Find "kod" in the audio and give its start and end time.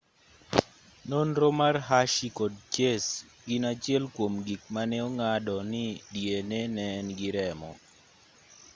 2.39-2.53